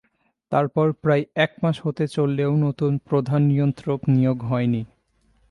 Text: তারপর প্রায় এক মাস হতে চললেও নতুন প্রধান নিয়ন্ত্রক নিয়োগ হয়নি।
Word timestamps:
তারপর 0.51 0.91
প্রায় 1.01 1.23
এক 1.35 1.51
মাস 1.63 1.75
হতে 1.83 2.05
চললেও 2.07 2.51
নতুন 2.57 2.91
প্রধান 3.09 3.41
নিয়ন্ত্রক 3.41 3.99
নিয়োগ 4.07 4.37
হয়নি। 4.43 4.81